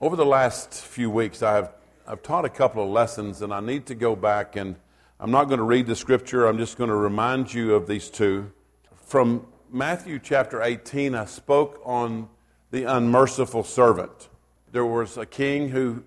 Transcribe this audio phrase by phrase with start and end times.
[0.00, 1.68] Over the last few weeks, I've,
[2.04, 4.74] I've taught a couple of lessons, and I need to go back and
[5.20, 8.10] I'm not going to read the scripture, I'm just going to remind you of these
[8.10, 8.50] two.
[8.96, 12.28] From Matthew chapter 18, I spoke on
[12.72, 14.28] the unmerciful servant.
[14.72, 16.02] There was a king who,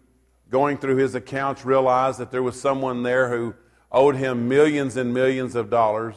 [0.51, 3.55] going through his accounts, realized that there was someone there who
[3.89, 6.15] owed him millions and millions of dollars.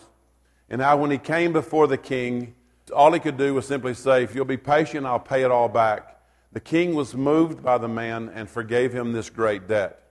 [0.69, 2.57] And how, when he came before the king,
[2.95, 5.69] all he could do was simply say, If you'll be patient, I'll pay it all
[5.69, 6.10] back.
[6.53, 10.03] The king was moved by the man and forgave him this great debt.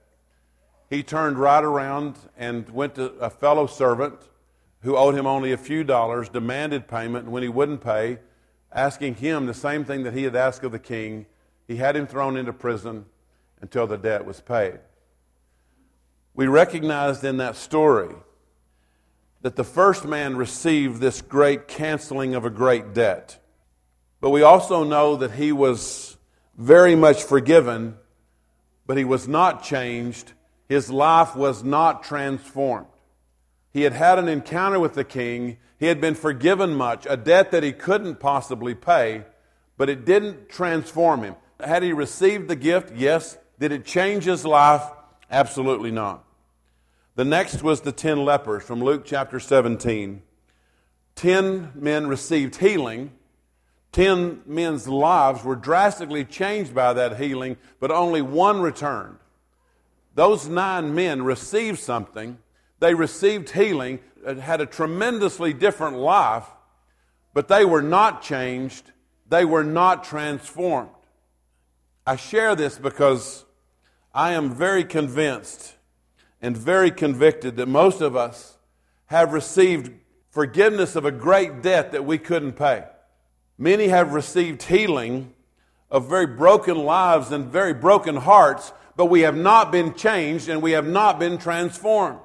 [0.89, 4.15] He turned right around and went to a fellow servant
[4.81, 8.19] who owed him only a few dollars, demanded payment, and when he wouldn't pay,
[8.71, 11.25] asking him the same thing that he had asked of the king,
[11.67, 13.05] he had him thrown into prison
[13.61, 14.79] until the debt was paid.
[16.33, 18.15] We recognized in that story
[19.41, 23.39] that the first man received this great canceling of a great debt.
[24.21, 26.08] But we also know that he was
[26.59, 27.95] very much forgiven,
[28.85, 30.33] but he was not changed.
[30.67, 32.87] His life was not transformed.
[33.71, 35.57] He had had an encounter with the king.
[35.79, 39.23] He had been forgiven much, a debt that he couldn't possibly pay,
[39.77, 41.35] but it didn't transform him.
[41.61, 42.93] Had he received the gift?
[42.93, 43.37] Yes.
[43.57, 44.83] Did it change his life?
[45.31, 46.25] Absolutely not.
[47.15, 50.21] The next was the ten lepers from Luke chapter 17.
[51.15, 53.11] Ten men received healing,
[53.91, 59.17] Ten men's lives were drastically changed by that healing, but only one returned.
[60.15, 62.37] Those nine men received something.
[62.79, 66.45] They received healing, uh, had a tremendously different life,
[67.33, 68.91] but they were not changed.
[69.27, 70.89] They were not transformed.
[72.05, 73.45] I share this because
[74.13, 75.75] I am very convinced
[76.41, 78.57] and very convicted that most of us
[79.07, 79.91] have received
[80.29, 82.85] forgiveness of a great debt that we couldn't pay.
[83.61, 85.33] Many have received healing
[85.91, 90.61] of very broken lives and very broken hearts, but we have not been changed and
[90.61, 92.19] we have not been transformed.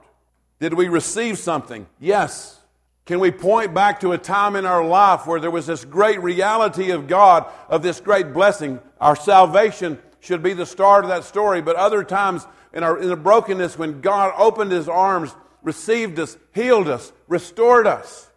[0.61, 1.89] Did we receive something?
[1.99, 2.61] Yes.
[3.05, 6.23] Can we point back to a time in our life where there was this great
[6.23, 8.79] reality of God, of this great blessing?
[9.01, 13.09] Our salvation should be the start of that story, but other times in, our, in
[13.09, 18.31] the brokenness when God opened his arms, received us, healed us, restored us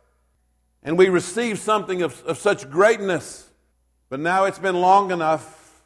[0.84, 3.50] and we receive something of, of such greatness.
[4.10, 5.84] But now it's been long enough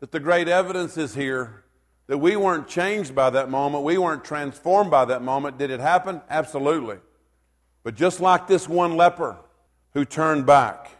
[0.00, 1.64] that the great evidence is here
[2.06, 3.84] that we weren't changed by that moment.
[3.84, 5.58] We weren't transformed by that moment.
[5.58, 6.22] Did it happen?
[6.30, 6.98] Absolutely.
[7.82, 9.36] But just like this one leper
[9.92, 10.90] who turned back,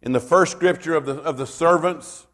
[0.00, 2.26] in the first scripture of the, of the servants,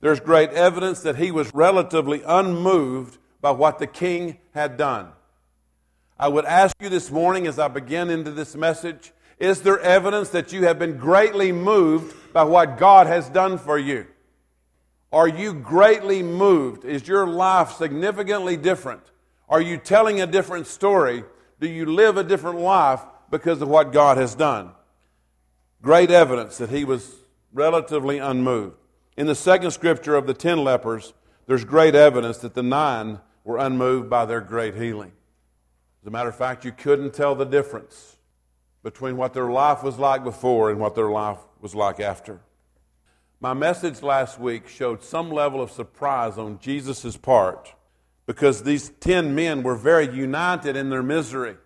[0.00, 5.08] there's great evidence that he was relatively unmoved by what the king had done.
[6.18, 10.28] I would ask you this morning as I begin into this message is there evidence
[10.28, 14.06] that you have been greatly moved by what God has done for you?
[15.12, 16.84] Are you greatly moved?
[16.84, 19.02] Is your life significantly different?
[19.48, 21.24] Are you telling a different story?
[21.58, 23.00] Do you live a different life
[23.32, 24.70] because of what God has done?
[25.82, 27.12] Great evidence that he was
[27.52, 28.76] relatively unmoved.
[29.16, 31.14] In the second scripture of the ten lepers,
[31.48, 35.10] there's great evidence that the nine were unmoved by their great healing.
[36.00, 38.11] As a matter of fact, you couldn't tell the difference
[38.82, 42.40] between what their life was like before and what their life was like after.
[43.40, 47.74] My message last week showed some level of surprise on Jesus' part
[48.26, 51.56] because these ten men were very united in their misery.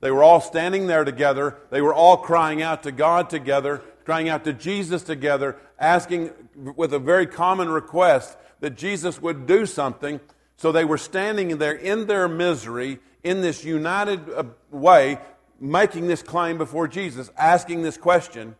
[0.00, 1.58] They were all standing there together.
[1.70, 6.94] They were all crying out to God together, crying out to Jesus together, asking with
[6.94, 10.20] a very common request that Jesus would do something.
[10.56, 15.18] So they were standing there in their misery in this united uh, way,
[15.60, 18.56] making this claim before Jesus, asking this question,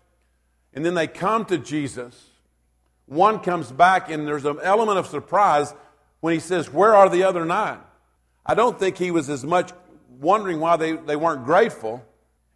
[0.74, 2.28] and then they come to Jesus.
[3.06, 5.74] One comes back, and there's an element of surprise
[6.20, 7.78] when he says, Where are the other nine?
[8.44, 9.72] I don't think he was as much
[10.20, 12.04] wondering why they, they weren't grateful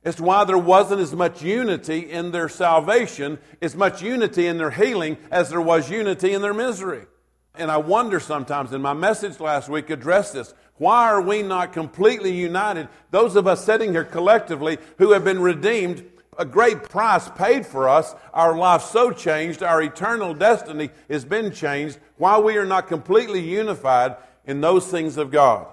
[0.05, 4.71] to why there wasn't as much unity in their salvation, as much unity in their
[4.71, 7.07] healing as there was unity in their misery.
[7.55, 10.55] And I wonder sometimes, and my message last week addressed this.
[10.77, 12.89] Why are we not completely united?
[13.11, 16.05] Those of us sitting here collectively who have been redeemed,
[16.37, 21.53] a great price paid for us, our life so changed, our eternal destiny has been
[21.53, 21.99] changed.
[22.17, 25.69] Why we are not completely unified in those things of God?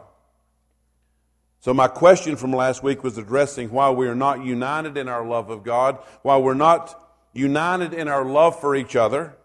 [1.61, 5.25] So, my question from last week was addressing why we are not united in our
[5.25, 6.97] love of God, why we're not
[7.33, 9.35] united in our love for each other,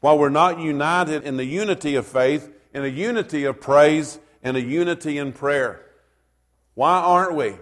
[0.00, 4.56] while we're not united in the unity of faith, in a unity of praise, and
[4.56, 5.84] a unity in prayer.
[6.74, 7.56] Why aren't we?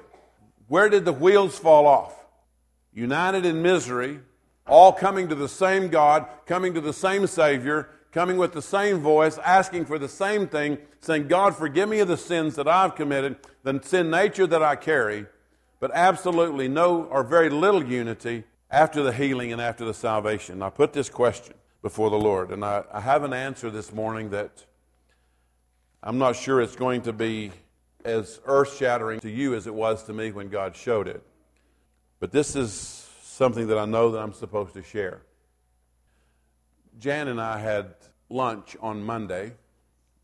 [0.69, 2.14] Where did the wheels fall off?
[2.93, 4.20] United in misery,
[4.67, 8.99] all coming to the same God, coming to the same Savior, coming with the same
[8.99, 12.94] voice, asking for the same thing, saying, God, forgive me of the sins that I've
[12.94, 15.26] committed, the sin nature that I carry,
[15.81, 20.62] but absolutely no or very little unity after the healing and after the salvation.
[20.62, 21.55] I put this question
[21.88, 24.67] before the Lord, and I, I have an answer this morning that
[26.02, 27.50] I'm not sure it's going to be
[28.05, 31.23] as earth shattering to you as it was to me when God showed it.
[32.20, 35.23] But this is something that I know that I'm supposed to share.
[36.99, 37.94] Jan and I had
[38.29, 39.52] lunch on Monday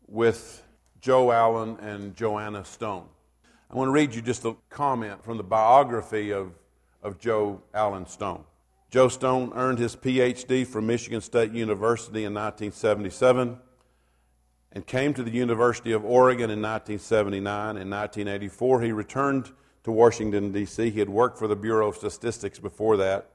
[0.05, 0.63] with
[1.01, 3.07] Joe Allen and Joanna Stone.
[3.71, 6.51] I want to read you just a comment from the biography of,
[7.01, 8.43] of Joe Allen Stone.
[8.89, 13.57] Joe Stone earned his PhD from Michigan State University in 1977
[14.71, 17.77] and came to the University of Oregon in 1979.
[17.77, 19.51] In 1984, he returned
[19.83, 20.89] to Washington, D.C.
[20.89, 23.29] He had worked for the Bureau of Statistics before that.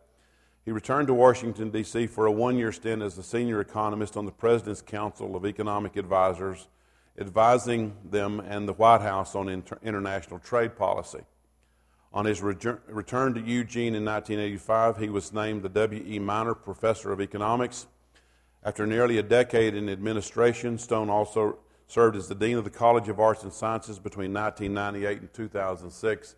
[0.65, 2.07] He returned to Washington, D.C.
[2.07, 5.97] for a one year stint as a senior economist on the President's Council of Economic
[5.97, 6.69] Advisors,
[7.19, 11.21] advising them and the White House on inter- international trade policy.
[12.13, 12.57] On his re-
[12.89, 16.19] return to Eugene in 1985, he was named the W.E.
[16.19, 17.87] Miner Professor of Economics.
[18.65, 23.09] After nearly a decade in administration, Stone also served as the Dean of the College
[23.09, 26.35] of Arts and Sciences between 1998 and 2006.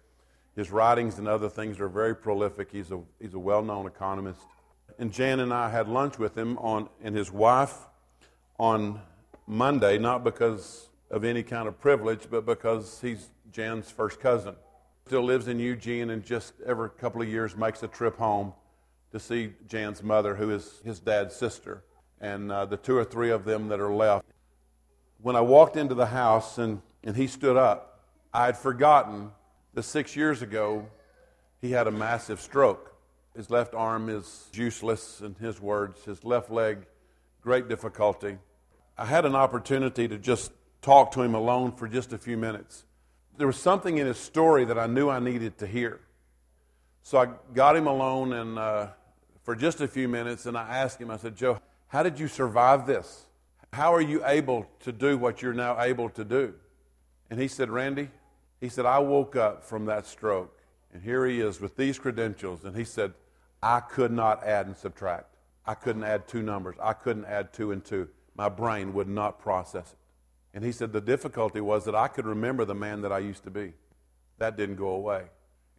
[0.54, 2.70] His writings and other things are very prolific.
[2.70, 4.40] He's a, he's a well known economist.
[4.98, 7.86] And Jan and I had lunch with him on, and his wife
[8.58, 9.00] on
[9.46, 14.54] Monday, not because of any kind of privilege, but because he's Jan's first cousin.
[15.06, 18.52] Still lives in Eugene and just every couple of years makes a trip home
[19.10, 21.84] to see Jan's mother, who is his dad's sister,
[22.20, 24.24] and uh, the two or three of them that are left.
[25.20, 28.00] When I walked into the house and, and he stood up,
[28.32, 29.32] I had forgotten
[29.74, 30.86] that six years ago
[31.60, 32.94] he had a massive stroke.
[33.36, 36.86] His left arm is useless, in his words, his left leg,
[37.42, 38.38] great difficulty.
[38.96, 42.84] I had an opportunity to just talk to him alone for just a few minutes.
[43.36, 46.00] There was something in his story that I knew I needed to hear.
[47.02, 48.88] So I got him alone and uh,
[49.42, 52.28] for just a few minutes, and I asked him, I said, Joe, how did you
[52.28, 53.26] survive this?
[53.72, 56.54] How are you able to do what you're now able to do?
[57.30, 58.10] And he said, Randy,
[58.60, 60.60] he said, I woke up from that stroke,
[60.92, 62.64] and here he is with these credentials.
[62.64, 63.14] And he said,
[63.62, 65.34] I could not add and subtract.
[65.66, 66.76] I couldn't add two numbers.
[66.80, 68.08] I couldn't add two and two.
[68.36, 69.98] My brain would not process it.
[70.54, 73.44] And he said, the difficulty was that I could remember the man that I used
[73.44, 73.72] to be.
[74.38, 75.24] That didn't go away.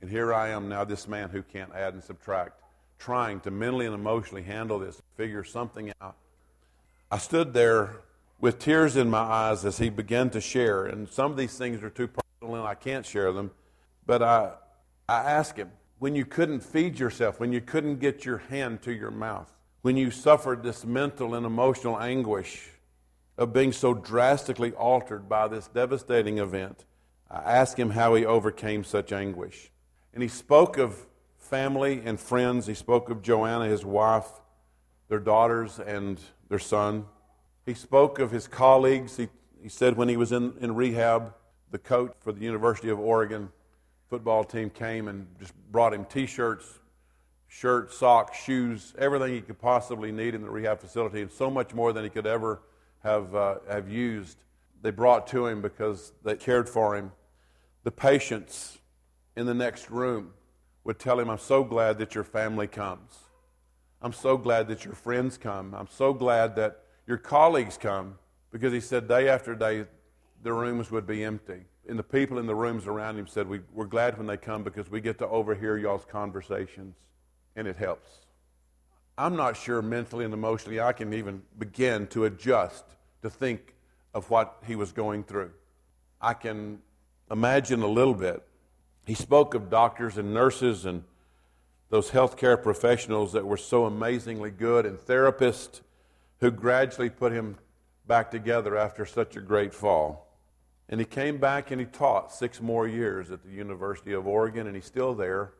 [0.02, 2.60] And here I am now, this man who can't add and subtract,
[2.98, 6.16] trying to mentally and emotionally handle this, figure something out.
[7.12, 8.02] I stood there
[8.42, 11.84] with tears in my eyes as he began to share, and some of these things
[11.84, 13.52] are too personal and I can't share them.
[14.06, 14.52] But I,
[15.08, 18.92] I asked him, when you couldn't feed yourself, when you couldn't get your hand to
[18.92, 19.50] your mouth,
[19.84, 22.70] when you suffered this mental and emotional anguish
[23.38, 26.86] of being so drastically altered by this devastating event,
[27.30, 29.72] I asked him how he overcame such anguish.
[30.14, 31.08] And he spoke of
[31.38, 32.68] family and friends.
[32.68, 34.30] He spoke of Joanna, his wife,
[35.10, 36.20] their daughters, and
[36.50, 37.06] their son.
[37.66, 39.18] He spoke of his colleagues.
[39.18, 39.30] He,
[39.62, 41.34] he said when he was in, in rehab,
[41.72, 43.50] the coach for the University of Oregon
[44.10, 46.80] football team came and just brought him T-shirts,
[47.48, 51.74] shirts, socks, shoes, everything he could possibly need in the rehab facility, and so much
[51.74, 52.62] more than he could ever
[53.04, 54.38] have uh, have used.
[54.82, 57.12] They brought to him because they cared for him.
[57.84, 58.80] The patients
[59.36, 60.34] in the next room
[60.84, 63.18] would tell him, "I'm so glad that your family comes.
[64.02, 65.74] I'm so glad that your friends come.
[65.74, 68.16] I'm so glad that your colleagues come."
[68.52, 69.86] Because he said day after day,
[70.44, 71.66] the rooms would be empty.
[71.90, 74.64] And the people in the rooms around him said, we, We're glad when they come
[74.64, 76.96] because we get to overhear y'all's conversations,
[77.56, 78.10] and it helps.
[79.18, 82.84] I'm not sure mentally and emotionally I can even begin to adjust
[83.22, 83.76] to think
[84.14, 85.52] of what he was going through.
[86.20, 86.80] I can
[87.30, 88.42] imagine a little bit.
[89.06, 91.04] He spoke of doctors and nurses and
[91.90, 95.82] those healthcare professionals that were so amazingly good and therapists
[96.40, 97.58] who gradually put him
[98.08, 100.28] back together after such a great fall.
[100.90, 104.68] And he came back and he taught six more years at the University of Oregon,
[104.68, 105.54] and he's still there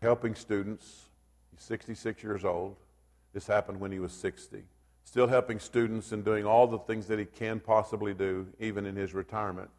[0.00, 1.06] helping students.
[1.50, 2.76] He's 66 years old.
[3.32, 4.64] This happened when he was 60.
[5.04, 8.96] Still helping students and doing all the things that he can possibly do, even in
[8.96, 9.70] his retirement.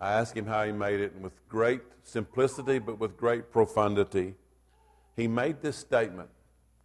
[0.00, 4.34] I asked him how he made it, and with great simplicity but with great profundity,
[5.16, 6.30] he made this statement.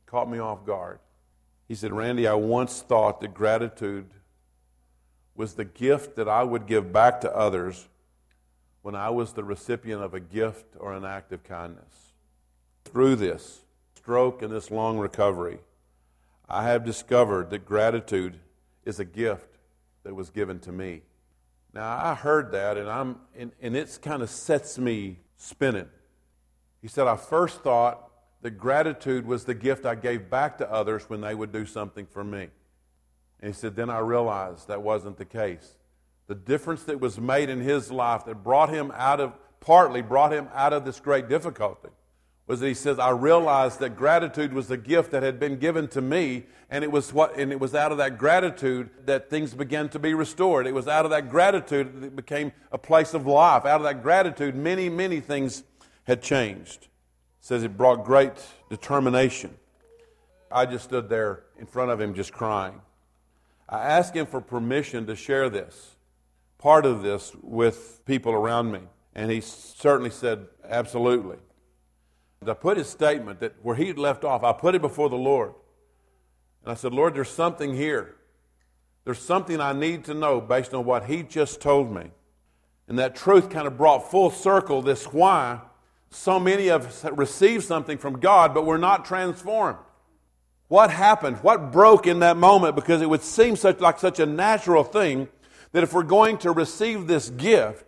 [0.06, 1.00] Caught me off guard.
[1.68, 4.06] He said, Randy, I once thought that gratitude
[5.36, 7.88] was the gift that I would give back to others
[8.82, 12.14] when I was the recipient of a gift or an act of kindness.
[12.86, 13.62] Through this
[13.96, 15.60] stroke and this long recovery,
[16.50, 18.40] I have discovered that gratitude
[18.86, 19.58] is a gift
[20.04, 21.02] that was given to me.
[21.74, 25.90] Now, I heard that, and, I'm, and, and it kind of sets me spinning.
[26.82, 28.10] He said, I first thought
[28.42, 32.06] that gratitude was the gift I gave back to others when they would do something
[32.06, 32.48] for me.
[33.42, 35.76] And he said, then I realized that wasn't the case.
[36.28, 40.32] The difference that was made in his life that brought him out of, partly brought
[40.32, 41.90] him out of this great difficulty,
[42.48, 45.90] was that he says, I realized that gratitude was the gift that had been given
[45.90, 49.54] to me, and it was what and it was out of that gratitude that things
[49.54, 50.66] began to be restored.
[50.66, 53.66] It was out of that gratitude that it became a place of life.
[53.66, 55.64] Out of that gratitude, many, many things
[56.06, 56.84] had changed.
[56.84, 56.90] It
[57.42, 58.34] says it brought great
[58.70, 59.54] determination.
[60.50, 62.82] I just stood there in front of him just crying.
[63.68, 65.98] I asked him for permission to share this,
[66.58, 68.80] part of this, with people around me.
[69.14, 71.38] And he certainly said, absolutely.
[72.46, 75.54] I put his statement that where he left off, I put it before the Lord.
[76.64, 78.16] And I said, Lord, there's something here.
[79.06, 82.12] There's something I need to know based on what he just told me.
[82.88, 85.62] And that truth kind of brought full circle this why
[86.10, 89.78] so many of us receive something from God, but we're not transformed.
[90.68, 91.38] What happened?
[91.38, 92.76] What broke in that moment?
[92.76, 95.28] Because it would seem such like such a natural thing
[95.72, 97.86] that if we're going to receive this gift,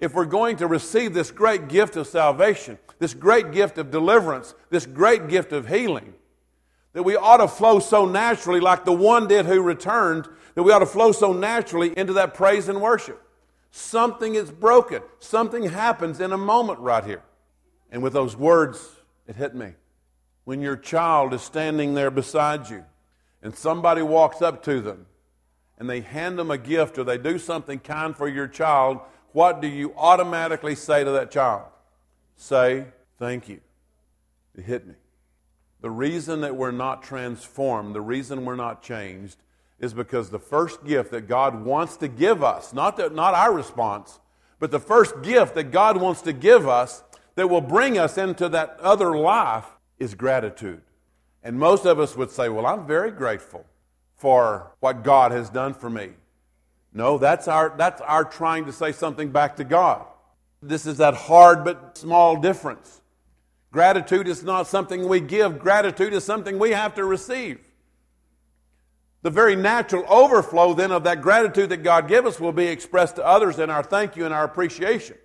[0.00, 4.54] if we're going to receive this great gift of salvation, this great gift of deliverance,
[4.70, 6.14] this great gift of healing,
[6.92, 10.72] that we ought to flow so naturally, like the one did who returned, that we
[10.72, 13.22] ought to flow so naturally into that praise and worship.
[13.70, 15.02] Something is broken.
[15.18, 17.22] Something happens in a moment right here.
[17.90, 18.80] And with those words,
[19.26, 19.74] it hit me.
[20.44, 22.84] When your child is standing there beside you
[23.42, 25.06] and somebody walks up to them
[25.78, 29.00] and they hand them a gift or they do something kind for your child,
[29.32, 31.64] what do you automatically say to that child?
[32.36, 32.86] Say,
[33.18, 33.60] thank you.
[34.56, 34.94] It hit me.
[35.80, 39.36] The reason that we're not transformed, the reason we're not changed,
[39.78, 44.18] is because the first gift that God wants to give us, not, not our response,
[44.58, 47.04] but the first gift that God wants to give us
[47.36, 49.66] that will bring us into that other life
[49.98, 50.80] is gratitude.
[51.44, 53.64] And most of us would say, Well, I'm very grateful
[54.16, 56.10] for what God has done for me.
[56.92, 60.04] No, that's our, that's our trying to say something back to God.
[60.62, 63.00] This is that hard but small difference.
[63.70, 67.60] Gratitude is not something we give, gratitude is something we have to receive.
[69.22, 73.16] The very natural overflow then of that gratitude that God gives us will be expressed
[73.16, 75.16] to others in our thank you and our appreciation.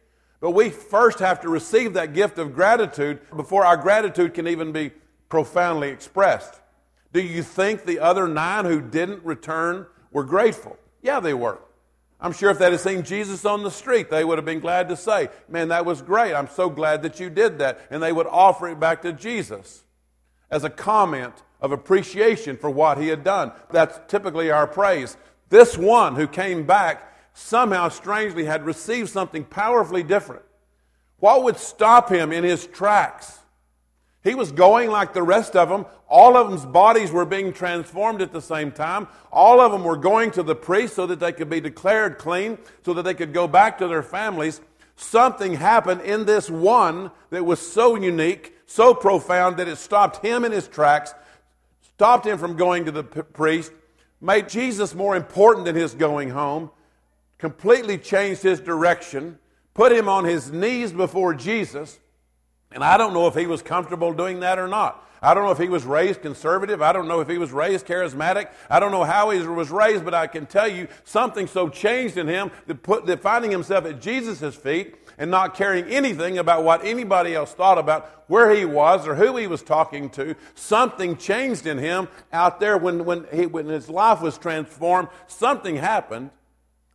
[0.41, 4.72] But we first have to receive that gift of gratitude before our gratitude can even
[4.74, 4.91] be
[5.29, 6.60] profoundly expressed.
[7.13, 10.77] Do you think the other nine who didn't return were grateful?
[11.03, 11.60] Yeah, they were.
[12.19, 14.88] I'm sure if they'd have seen Jesus on the street, they would have been glad
[14.89, 16.33] to say, Man, that was great.
[16.33, 17.81] I'm so glad that you did that.
[17.91, 19.83] And they would offer it back to Jesus
[20.50, 23.51] as a comment of appreciation for what he had done.
[23.72, 25.17] That's typically our praise.
[25.50, 30.43] This one who came back somehow strangely had received something powerfully different.
[31.19, 33.39] What would stop him in his tracks?
[34.23, 35.85] He was going like the rest of them.
[36.07, 39.07] All of them's bodies were being transformed at the same time.
[39.31, 42.57] All of them were going to the priest so that they could be declared clean,
[42.85, 44.61] so that they could go back to their families.
[44.95, 50.45] Something happened in this one that was so unique, so profound that it stopped him
[50.45, 51.13] in his tracks
[51.95, 53.71] stopped him from going to the priest,
[54.19, 56.71] made Jesus more important than his going home,
[57.37, 59.37] completely changed his direction,
[59.73, 61.99] put him on his knees before Jesus.
[62.73, 65.03] And I don't know if he was comfortable doing that or not.
[65.23, 66.81] I don't know if he was raised conservative.
[66.81, 68.49] I don't know if he was raised charismatic.
[68.69, 72.17] I don't know how he was raised, but I can tell you something so changed
[72.17, 76.65] in him that, put, that finding himself at Jesus' feet and not caring anything about
[76.65, 80.35] what anybody else thought about where he was or who he was talking to.
[80.55, 85.07] Something changed in him out there when, when, he, when his life was transformed.
[85.27, 86.31] Something happened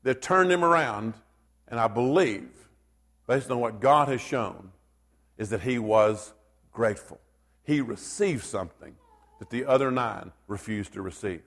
[0.03, 1.15] that turned him around.
[1.67, 2.51] And I believe,
[3.27, 4.71] based on what God has shown,
[5.39, 6.35] is that he was
[6.73, 7.21] grateful.
[7.63, 8.97] He received something
[9.39, 11.43] that the other nine refused to receive.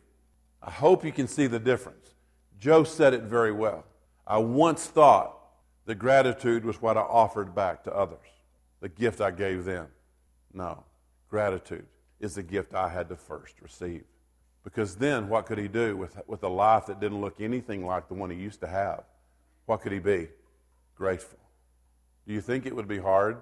[0.64, 2.16] I hope you can see the difference.
[2.60, 3.86] Joe said it very well.
[4.26, 5.38] I once thought
[5.86, 8.20] that gratitude was what I offered back to others,
[8.80, 9.88] the gift I gave them.
[10.54, 10.84] No,
[11.30, 11.86] gratitude
[12.20, 14.04] is the gift I had to first receive.
[14.64, 18.08] Because then, what could he do with, with a life that didn't look anything like
[18.08, 19.04] the one he used to have?
[19.66, 20.28] What could he be?
[20.96, 21.40] Grateful.
[22.28, 23.38] Do you think it would be hard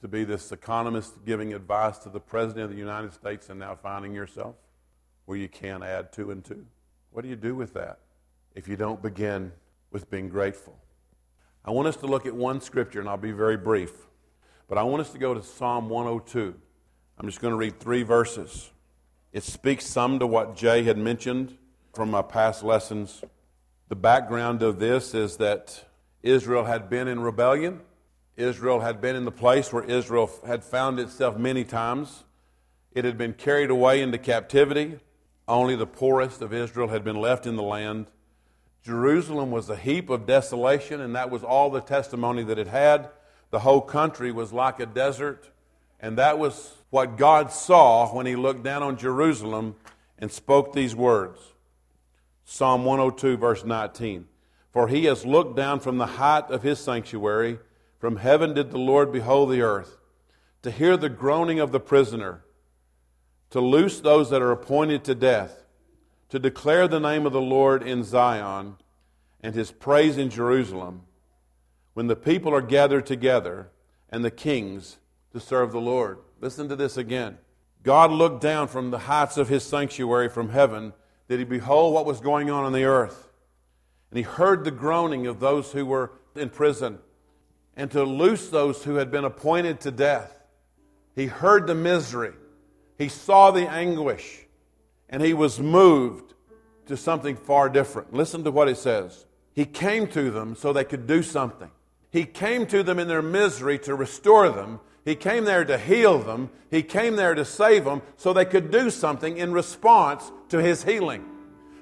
[0.00, 3.74] to be this economist giving advice to the President of the United States and now
[3.74, 4.54] finding yourself
[5.24, 6.64] where you can't add two and two?
[7.10, 7.98] What do you do with that
[8.54, 9.52] if you don't begin
[9.90, 10.78] with being grateful?
[11.64, 13.92] I want us to look at one scripture, and I'll be very brief.
[14.68, 16.54] But I want us to go to Psalm 102.
[17.18, 18.70] I'm just going to read three verses.
[19.32, 21.58] It speaks some to what Jay had mentioned
[21.92, 23.22] from my past lessons.
[23.88, 25.84] The background of this is that
[26.22, 27.80] Israel had been in rebellion.
[28.38, 32.22] Israel had been in the place where Israel had found itself many times.
[32.92, 35.00] It had been carried away into captivity.
[35.48, 38.06] Only the poorest of Israel had been left in the land.
[38.84, 43.10] Jerusalem was a heap of desolation, and that was all the testimony that it had.
[43.50, 45.50] The whole country was like a desert,
[45.98, 49.74] and that was what God saw when He looked down on Jerusalem
[50.16, 51.40] and spoke these words
[52.44, 54.26] Psalm 102, verse 19.
[54.70, 57.58] For He has looked down from the height of His sanctuary,
[57.98, 59.98] from heaven did the Lord behold the earth,
[60.62, 62.44] to hear the groaning of the prisoner,
[63.50, 65.64] to loose those that are appointed to death
[66.28, 68.76] to declare the name of the Lord in Zion
[69.40, 71.02] and his praise in Jerusalem
[71.94, 73.70] when the people are gathered together
[74.10, 74.98] and the kings
[75.32, 76.18] to serve the Lord.
[76.40, 77.38] Listen to this again.
[77.82, 80.92] God looked down from the heights of his sanctuary from heaven.
[81.28, 83.28] Did he behold what was going on on the earth?
[84.10, 86.98] And he heard the groaning of those who were in prison
[87.78, 90.34] and to loose those who had been appointed to death.
[91.14, 92.32] He heard the misery.
[92.98, 94.46] He saw the anguish
[95.08, 96.34] and he was moved
[96.86, 98.12] to something far different.
[98.12, 99.26] Listen to what it says.
[99.54, 101.70] He came to them so they could do something.
[102.10, 104.80] He came to them in their misery to restore them.
[105.04, 106.50] He came there to heal them.
[106.70, 110.82] He came there to save them so they could do something in response to his
[110.82, 111.24] healing,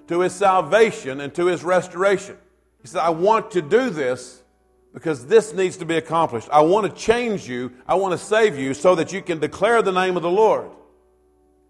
[0.09, 2.37] to his salvation, and to his restoration.
[2.83, 4.43] He said, I want to do this
[4.97, 6.49] because this needs to be accomplished.
[6.51, 7.71] I want to change you.
[7.87, 10.71] I want to save you so that you can declare the name of the Lord.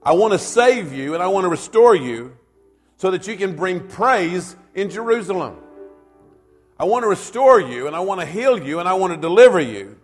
[0.00, 2.37] I want to save you and I want to restore you
[2.99, 5.56] so that you can bring praise in Jerusalem.
[6.78, 9.18] I want to restore you and I want to heal you and I want to
[9.21, 9.99] deliver you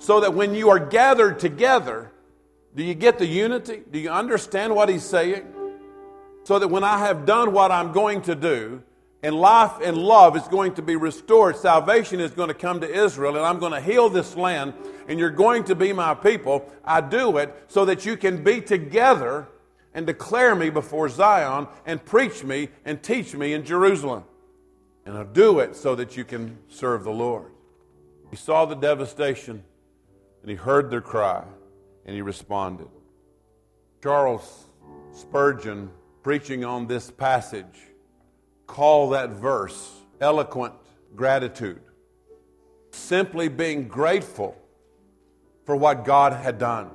[0.00, 2.10] so that when you are gathered together,
[2.74, 3.84] do you get the unity?
[3.88, 5.46] Do you understand what he's saying?
[6.42, 8.82] So that when I have done what I'm going to do,
[9.22, 11.56] and life and love is going to be restored.
[11.56, 14.74] Salvation is going to come to Israel, and I'm going to heal this land,
[15.08, 16.70] and you're going to be my people.
[16.84, 19.48] I do it so that you can be together
[19.92, 24.24] and declare me before Zion and preach me and teach me in Jerusalem.
[25.04, 27.50] And I'll do it so that you can serve the Lord.
[28.30, 29.64] He saw the devastation,
[30.42, 31.44] and he heard their cry,
[32.06, 32.88] and he responded.
[34.02, 34.66] Charles
[35.12, 35.90] Spurgeon,
[36.22, 37.87] preaching on this passage,
[38.68, 40.74] call that verse eloquent
[41.16, 41.80] gratitude.
[42.92, 44.56] Simply being grateful
[45.64, 46.90] for what God had done.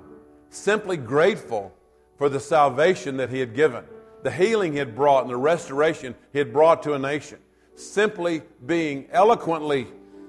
[0.50, 1.74] Simply grateful
[2.18, 3.84] for the salvation that He had given,
[4.24, 7.40] the healing He had brought, and the restoration He had brought to a nation.
[7.76, 9.88] Simply being eloquently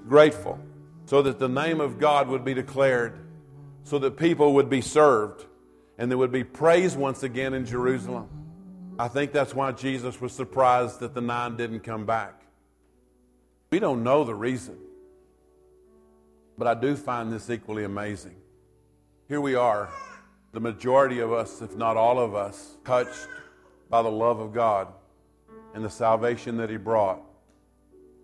[0.09, 0.59] grateful
[1.07, 3.19] so that the name of God would be declared,
[3.85, 5.45] so that people would be served,
[5.99, 8.29] and there would be praise once again in Jerusalem.
[8.97, 12.43] I think that's why Jesus was surprised that the nine didn't come back.
[13.71, 14.79] We don't know the reason,
[16.57, 18.37] but I do find this equally amazing.
[19.27, 19.89] Here we are,
[20.53, 23.27] the majority of us, if not all of us, touched
[23.91, 24.89] by the love of God
[25.75, 27.21] and the salvation that He brought.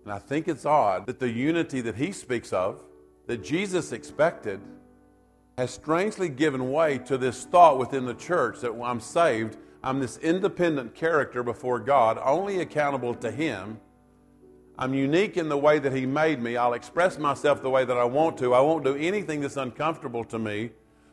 [0.05, 2.81] And I think it's odd that the unity that He speaks of,
[3.27, 4.61] that Jesus expected,
[5.59, 10.19] has strangely given way to this thought within the church that I'm saved I'm this
[10.19, 13.81] independent character before God, only accountable to Him.
[14.79, 16.57] I'm unique in the way that He made me.
[16.57, 18.55] I'll express myself the way that I want to.
[18.55, 20.71] I won't do anything that's uncomfortable to me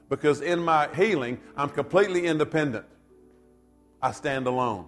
[0.10, 2.86] because in my healing, I'm completely independent.
[4.02, 4.86] I stand alone.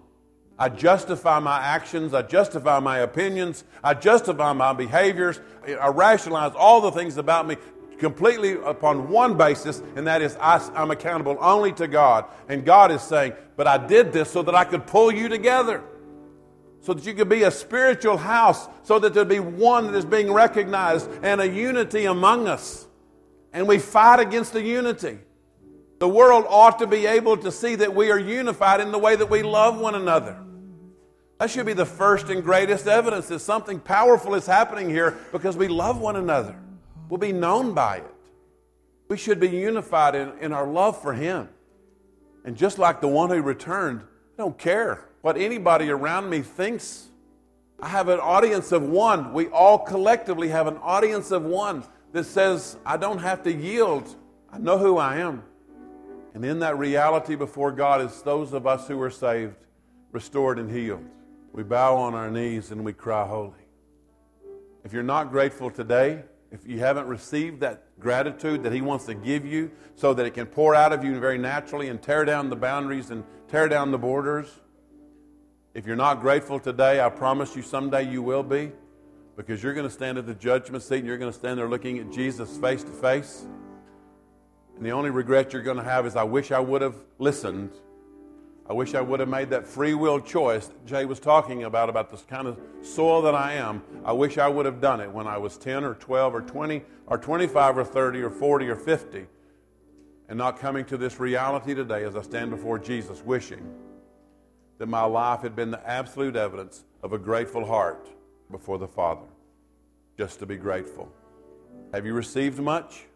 [0.58, 2.12] I justify my actions.
[2.12, 3.64] I justify my opinions.
[3.82, 5.40] I justify my behaviors.
[5.66, 7.56] I rationalize all the things about me
[8.00, 12.24] completely upon one basis, and that is I, am accountable only to God.
[12.48, 15.84] And God is saying, But I did this so that I could pull you together,
[16.80, 20.04] so that you could be a spiritual house, so that there'd be one that is
[20.04, 22.88] being recognized and a unity among us.
[23.52, 25.18] And we fight against the unity.
[25.98, 29.14] The world ought to be able to see that we are unified in the way
[29.14, 30.40] that we love one another.
[31.38, 35.56] That should be the first and greatest evidence that something powerful is happening here because
[35.56, 36.56] we love one another
[37.10, 38.14] will be known by it.
[39.08, 41.48] We should be unified in, in our love for Him.
[42.44, 47.08] And just like the one who returned, I don't care what anybody around me thinks.
[47.82, 49.34] I have an audience of one.
[49.34, 54.14] We all collectively have an audience of one that says, I don't have to yield.
[54.52, 55.42] I know who I am.
[56.34, 59.56] And in that reality before God is those of us who are saved,
[60.12, 61.04] restored, and healed.
[61.52, 63.52] We bow on our knees and we cry, Holy.
[64.84, 69.14] If you're not grateful today, if you haven't received that gratitude that He wants to
[69.14, 72.50] give you so that it can pour out of you very naturally and tear down
[72.50, 74.60] the boundaries and tear down the borders,
[75.72, 78.72] If you're not grateful today, I promise you someday you will be
[79.36, 81.68] because you're going to stand at the judgment seat and you're going to stand there
[81.68, 83.46] looking at Jesus face to face.
[84.76, 87.70] And the only regret you're going to have is, I wish I would have listened.
[88.70, 91.88] I wish I would have made that free will choice that Jay was talking about,
[91.88, 93.82] about this kind of soil that I am.
[94.04, 96.82] I wish I would have done it when I was 10 or 12 or 20
[97.08, 99.26] or 25 or 30 or 40 or 50
[100.28, 103.74] and not coming to this reality today as I stand before Jesus, wishing
[104.78, 108.08] that my life had been the absolute evidence of a grateful heart
[108.52, 109.26] before the Father.
[110.16, 111.12] Just to be grateful.
[111.92, 113.06] Have you received much?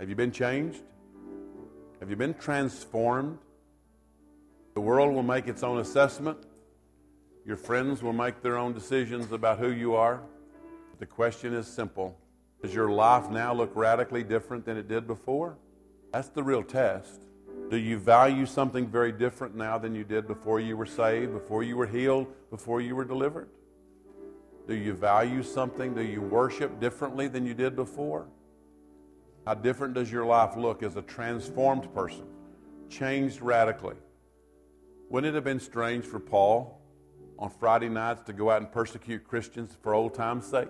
[0.00, 0.80] Have you been changed?
[2.00, 3.36] Have you been transformed?
[4.74, 6.38] The world will make its own assessment.
[7.44, 10.20] Your friends will make their own decisions about who you are.
[10.98, 12.18] The question is simple
[12.62, 15.56] Does your life now look radically different than it did before?
[16.12, 17.22] That's the real test.
[17.70, 21.62] Do you value something very different now than you did before you were saved, before
[21.62, 23.48] you were healed, before you were delivered?
[24.66, 25.94] Do you value something?
[25.94, 28.26] Do you worship differently than you did before?
[29.46, 32.26] How different does your life look as a transformed person,
[32.90, 33.96] changed radically?
[35.10, 36.80] Wouldn't it have been strange for Paul
[37.38, 40.68] on Friday nights to go out and persecute Christians for old time's sake?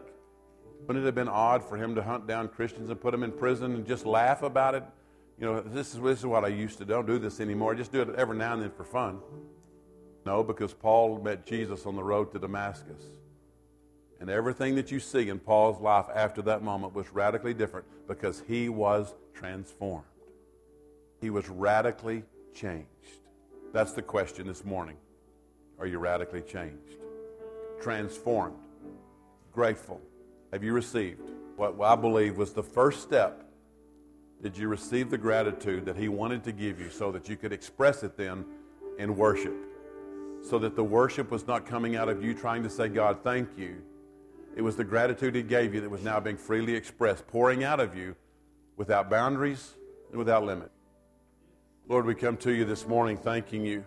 [0.86, 3.32] Wouldn't it have been odd for him to hunt down Christians and put them in
[3.32, 4.84] prison and just laugh about it
[5.38, 6.94] you know, this is, this is what I used to do.
[6.94, 7.72] Don't do this anymore.
[7.72, 9.20] I just do it every now and then for fun.
[10.26, 13.02] No, because Paul met Jesus on the road to Damascus.
[14.20, 18.42] And everything that you see in Paul's life after that moment was radically different because
[18.48, 20.04] he was transformed.
[21.20, 23.17] He was radically changed.
[23.72, 24.96] That's the question this morning.
[25.78, 26.96] Are you radically changed?
[27.80, 28.56] Transformed?
[29.52, 30.00] Grateful?
[30.52, 33.44] Have you received what I believe was the first step
[34.40, 37.52] did you receive the gratitude that He wanted to give you so that you could
[37.52, 38.44] express it then
[38.98, 39.54] in worship?
[40.42, 43.48] So that the worship was not coming out of you trying to say, God, thank
[43.58, 43.82] you.
[44.54, 47.80] It was the gratitude He gave you that was now being freely expressed, pouring out
[47.80, 48.14] of you
[48.76, 49.74] without boundaries
[50.10, 50.70] and without limit.
[51.90, 53.82] Lord, we come to you this morning thanking you,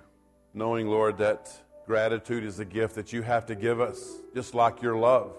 [0.55, 1.51] knowing, Lord, that
[1.85, 5.37] gratitude is a gift that you have to give us, just like your love.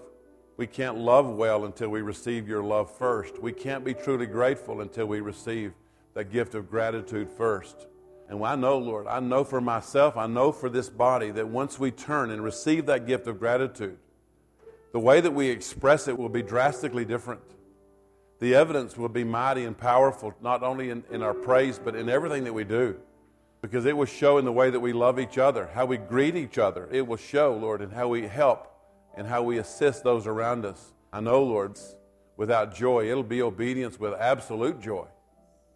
[0.56, 3.42] We can't love well until we receive your love first.
[3.42, 5.72] We can't be truly grateful until we receive
[6.14, 7.88] that gift of gratitude first.
[8.28, 11.80] And I know, Lord, I know for myself, I know for this body that once
[11.80, 13.98] we turn and receive that gift of gratitude,
[14.92, 17.42] the way that we express it will be drastically different.
[18.42, 22.08] The evidence will be mighty and powerful, not only in, in our praise, but in
[22.08, 22.96] everything that we do.
[23.60, 26.34] Because it will show in the way that we love each other, how we greet
[26.34, 26.88] each other.
[26.90, 28.66] It will show, Lord, in how we help
[29.16, 30.92] and how we assist those around us.
[31.12, 31.78] I know, Lord,
[32.36, 35.06] without joy, it'll be obedience with absolute joy.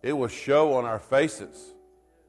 [0.03, 1.73] It will show on our faces.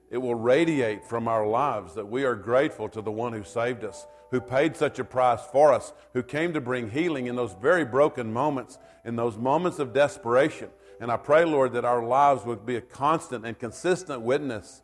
[0.10, 3.84] It will radiate from our lives that we are grateful to the one who saved
[3.84, 7.54] us, who paid such a price for us, who came to bring healing in those
[7.54, 10.70] very broken moments, in those moments of desperation.
[11.02, 14.82] And I pray, Lord, that our lives would be a constant and consistent witness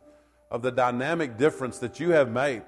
[0.50, 2.62] of the dynamic difference that you have made.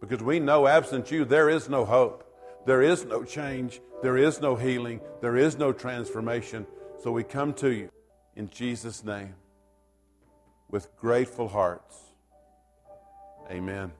[0.00, 2.24] Because we know, absent you, there is no hope.
[2.66, 6.66] There is no change, there is no healing, there is no transformation.
[7.02, 7.88] So we come to you
[8.34, 9.34] in Jesus' name
[10.70, 11.96] with grateful hearts.
[13.50, 13.92] Amen.